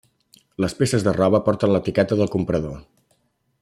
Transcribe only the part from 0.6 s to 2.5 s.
Les peces de roba porten l'etiqueta del